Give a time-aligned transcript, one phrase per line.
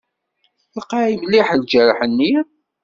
[0.79, 2.33] Lqay mliḥ ljerḥ-nni?